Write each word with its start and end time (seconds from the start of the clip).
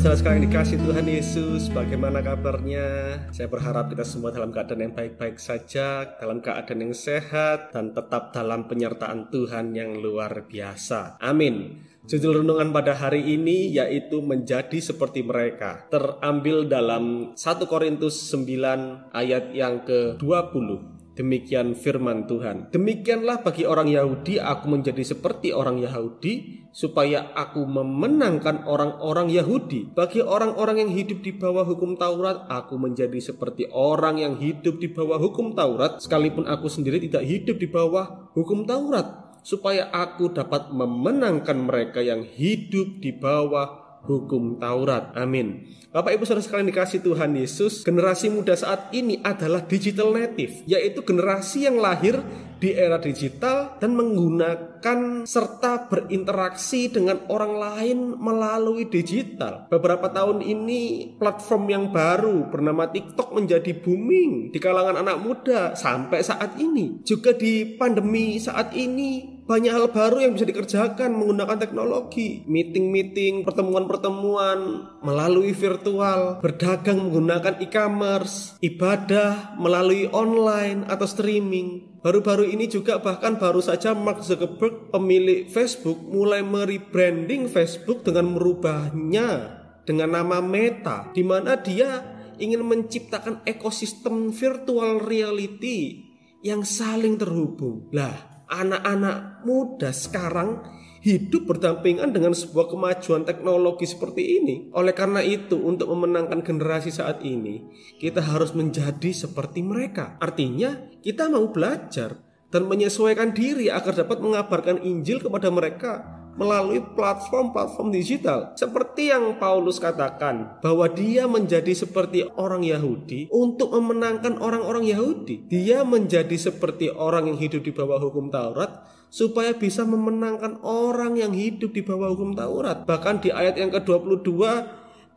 saudara 0.00 0.16
sekalian 0.16 0.48
dikasih 0.48 0.80
Tuhan 0.80 1.04
Yesus, 1.04 1.68
bagaimana 1.68 2.24
kabarnya? 2.24 3.20
Saya 3.28 3.44
berharap 3.44 3.92
kita 3.92 4.08
semua 4.08 4.32
dalam 4.32 4.48
keadaan 4.56 4.88
yang 4.88 4.96
baik-baik 4.96 5.36
saja, 5.36 6.16
dalam 6.16 6.40
keadaan 6.40 6.88
yang 6.88 6.96
sehat, 6.96 7.68
dan 7.68 7.92
tetap 7.92 8.32
dalam 8.32 8.64
penyertaan 8.64 9.28
Tuhan 9.28 9.76
yang 9.76 10.00
luar 10.00 10.48
biasa. 10.48 11.20
Amin. 11.20 11.76
Judul 12.08 12.40
renungan 12.40 12.72
pada 12.72 12.96
hari 12.96 13.36
ini 13.36 13.76
yaitu 13.76 14.24
menjadi 14.24 14.80
seperti 14.80 15.20
mereka. 15.20 15.84
Terambil 15.92 16.64
dalam 16.64 17.36
1 17.36 17.68
Korintus 17.68 18.32
9 18.32 19.12
ayat 19.12 19.52
yang 19.52 19.84
ke-20. 19.84 20.99
Demikian 21.18 21.74
firman 21.74 22.30
Tuhan. 22.30 22.70
Demikianlah 22.70 23.42
bagi 23.42 23.66
orang 23.66 23.90
Yahudi 23.90 24.38
aku 24.38 24.70
menjadi 24.70 25.02
seperti 25.02 25.50
orang 25.50 25.82
Yahudi 25.82 26.66
supaya 26.70 27.34
aku 27.34 27.66
memenangkan 27.66 28.62
orang-orang 28.62 29.26
Yahudi. 29.28 29.90
Bagi 29.90 30.22
orang-orang 30.22 30.86
yang 30.86 30.90
hidup 30.94 31.20
di 31.26 31.34
bawah 31.34 31.66
hukum 31.66 31.98
Taurat, 31.98 32.46
aku 32.46 32.78
menjadi 32.78 33.18
seperti 33.18 33.66
orang 33.74 34.22
yang 34.22 34.34
hidup 34.38 34.78
di 34.78 34.86
bawah 34.86 35.18
hukum 35.18 35.52
Taurat 35.58 35.98
sekalipun 35.98 36.46
aku 36.46 36.70
sendiri 36.70 37.02
tidak 37.02 37.26
hidup 37.26 37.58
di 37.58 37.66
bawah 37.66 38.30
hukum 38.32 38.62
Taurat 38.62 39.34
supaya 39.40 39.88
aku 39.90 40.30
dapat 40.30 40.70
memenangkan 40.70 41.58
mereka 41.58 42.04
yang 42.04 42.22
hidup 42.24 43.00
di 43.00 43.10
bawah 43.16 43.89
hukum 44.04 44.60
Taurat. 44.60 45.12
Amin. 45.16 45.66
Bapak 45.90 46.14
Ibu 46.14 46.22
Saudara 46.22 46.46
sekalian 46.46 46.70
dikasih 46.70 47.02
Tuhan 47.02 47.34
Yesus, 47.34 47.82
generasi 47.82 48.30
muda 48.30 48.54
saat 48.54 48.94
ini 48.94 49.18
adalah 49.26 49.66
digital 49.66 50.14
native, 50.14 50.62
yaitu 50.62 51.02
generasi 51.02 51.66
yang 51.66 51.82
lahir 51.82 52.22
di 52.60 52.76
era 52.76 53.00
digital 53.00 53.80
dan 53.80 53.96
menggunakan 53.96 55.24
serta 55.24 55.88
berinteraksi 55.88 56.92
dengan 56.92 57.24
orang 57.32 57.56
lain 57.56 57.98
melalui 58.20 58.86
digital. 58.86 59.66
Beberapa 59.72 60.12
tahun 60.12 60.44
ini 60.44 61.16
platform 61.16 61.64
yang 61.72 61.84
baru 61.90 62.52
bernama 62.52 62.86
TikTok 62.86 63.32
menjadi 63.32 63.72
booming 63.80 64.52
di 64.52 64.58
kalangan 64.60 65.00
anak 65.00 65.18
muda 65.24 65.72
sampai 65.72 66.20
saat 66.20 66.60
ini. 66.60 67.00
Juga 67.02 67.32
di 67.32 67.64
pandemi 67.80 68.36
saat 68.36 68.76
ini 68.76 69.39
banyak 69.50 69.74
hal 69.74 69.90
baru 69.90 70.22
yang 70.22 70.38
bisa 70.38 70.46
dikerjakan 70.46 71.10
menggunakan 71.10 71.58
teknologi. 71.58 72.46
Meeting-meeting, 72.46 73.42
pertemuan-pertemuan 73.42 74.86
melalui 75.02 75.50
virtual, 75.50 76.38
berdagang 76.38 77.10
menggunakan 77.10 77.58
e-commerce, 77.58 78.54
ibadah 78.62 79.58
melalui 79.58 80.06
online 80.14 80.86
atau 80.86 81.02
streaming. 81.02 81.98
Baru-baru 81.98 82.46
ini 82.46 82.70
juga 82.70 83.02
bahkan 83.02 83.42
baru 83.42 83.58
saja 83.58 83.90
Mark 83.90 84.22
Zuckerberg 84.22 84.94
pemilik 84.94 85.50
Facebook 85.50 85.98
mulai 85.98 86.46
merebranding 86.46 87.50
Facebook 87.50 88.06
dengan 88.06 88.38
merubahnya 88.38 89.58
dengan 89.82 90.14
nama 90.14 90.38
Meta 90.38 91.10
di 91.10 91.26
mana 91.26 91.58
dia 91.58 92.06
ingin 92.38 92.62
menciptakan 92.62 93.42
ekosistem 93.44 94.30
virtual 94.30 95.02
reality 95.02 96.08
yang 96.40 96.64
saling 96.64 97.20
terhubung. 97.20 97.92
Lah, 97.92 98.39
anak-anak 98.50 99.46
muda 99.46 99.94
sekarang 99.94 100.60
hidup 101.00 101.48
berdampingan 101.48 102.12
dengan 102.12 102.36
sebuah 102.36 102.68
kemajuan 102.68 103.24
teknologi 103.24 103.88
seperti 103.88 104.36
ini. 104.42 104.68
Oleh 104.76 104.92
karena 104.92 105.24
itu, 105.24 105.56
untuk 105.56 105.88
memenangkan 105.88 106.44
generasi 106.44 106.92
saat 106.92 107.24
ini, 107.24 107.64
kita 107.96 108.20
harus 108.20 108.52
menjadi 108.52 109.08
seperti 109.08 109.64
mereka. 109.64 110.20
Artinya, 110.20 110.76
kita 111.00 111.32
mau 111.32 111.48
belajar 111.48 112.20
dan 112.52 112.68
menyesuaikan 112.68 113.32
diri 113.32 113.72
agar 113.72 113.96
dapat 113.96 114.20
mengabarkan 114.20 114.84
Injil 114.84 115.24
kepada 115.24 115.48
mereka 115.48 116.19
melalui 116.38 116.82
platform-platform 116.94 117.88
digital. 117.90 118.54
Seperti 118.54 119.10
yang 119.10 119.38
Paulus 119.40 119.82
katakan, 119.82 120.60
bahwa 120.62 120.86
dia 120.90 121.26
menjadi 121.26 121.72
seperti 121.74 122.26
orang 122.38 122.62
Yahudi 122.62 123.30
untuk 123.32 123.74
memenangkan 123.74 124.38
orang-orang 124.38 124.86
Yahudi. 124.86 125.48
Dia 125.50 125.82
menjadi 125.82 126.36
seperti 126.36 126.92
orang 126.92 127.30
yang 127.30 127.38
hidup 127.38 127.62
di 127.66 127.72
bawah 127.74 127.98
hukum 127.98 128.30
Taurat 128.30 128.86
supaya 129.10 129.50
bisa 129.58 129.82
memenangkan 129.82 130.62
orang 130.62 131.18
yang 131.18 131.34
hidup 131.34 131.74
di 131.74 131.82
bawah 131.82 132.14
hukum 132.14 132.38
Taurat. 132.38 132.86
Bahkan 132.86 133.26
di 133.26 133.34
ayat 133.34 133.58
yang 133.58 133.74
ke-22 133.74 134.30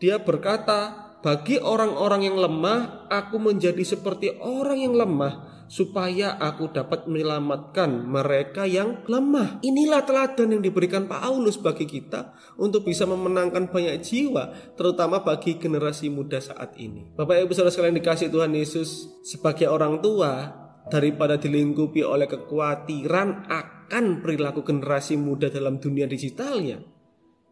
dia 0.00 0.16
berkata, 0.18 1.12
"Bagi 1.20 1.60
orang-orang 1.60 2.26
yang 2.26 2.40
lemah, 2.40 3.06
aku 3.12 3.36
menjadi 3.38 3.84
seperti 3.84 4.34
orang 4.40 4.80
yang 4.80 4.96
lemah." 4.96 5.52
Supaya 5.72 6.36
aku 6.36 6.68
dapat 6.68 7.08
menyelamatkan 7.08 8.04
mereka 8.04 8.68
yang 8.68 9.00
lemah. 9.08 9.64
Inilah 9.64 10.04
teladan 10.04 10.52
yang 10.52 10.60
diberikan 10.60 11.08
Paulus 11.08 11.56
bagi 11.56 11.88
kita 11.88 12.36
untuk 12.60 12.84
bisa 12.84 13.08
memenangkan 13.08 13.72
banyak 13.72 14.04
jiwa, 14.04 14.52
terutama 14.76 15.24
bagi 15.24 15.56
generasi 15.56 16.12
muda 16.12 16.44
saat 16.44 16.76
ini. 16.76 17.16
Bapak 17.16 17.48
Ibu 17.48 17.56
Saudara 17.56 17.72
sekalian 17.72 17.96
dikasih 17.96 18.28
Tuhan 18.28 18.52
Yesus 18.52 19.08
sebagai 19.24 19.72
orang 19.72 20.04
tua 20.04 20.52
daripada 20.92 21.40
dilingkupi 21.40 22.04
oleh 22.04 22.28
kekhawatiran 22.28 23.48
akan 23.48 24.20
perilaku 24.20 24.60
generasi 24.60 25.16
muda 25.16 25.48
dalam 25.48 25.80
dunia 25.80 26.04
digitalnya, 26.04 26.84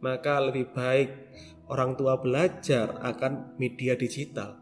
maka 0.04 0.44
lebih 0.44 0.76
baik 0.76 1.08
orang 1.72 1.96
tua 1.96 2.20
belajar 2.20 3.00
akan 3.00 3.56
media 3.56 3.96
digital 3.96 4.60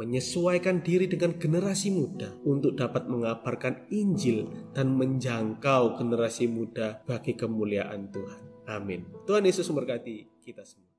menyesuaikan 0.00 0.80
diri 0.80 1.04
dengan 1.04 1.36
generasi 1.36 1.92
muda 1.92 2.32
untuk 2.48 2.72
dapat 2.72 3.04
mengabarkan 3.04 3.84
Injil 3.92 4.48
dan 4.72 4.96
menjangkau 4.96 6.00
generasi 6.00 6.48
muda 6.48 7.04
bagi 7.04 7.36
kemuliaan 7.36 8.08
Tuhan. 8.08 8.40
Amin. 8.64 9.04
Tuhan 9.28 9.44
Yesus 9.44 9.68
memberkati 9.68 10.40
kita 10.40 10.64
semua. 10.64 10.89